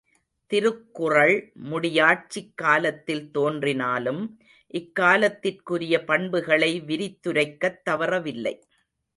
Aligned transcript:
திருக்குறள் 0.51 1.51
முடியாட்சிக் 1.63 2.53
காலத்தில் 2.55 3.31
தோன்றினாலும் 3.31 4.39
இக்காலத்திற்குரிய 4.73 6.05
பண்புகளை 6.05 6.81
விரித்துரைக்கத் 6.81 7.81
தவறவில்லை. 7.89 8.55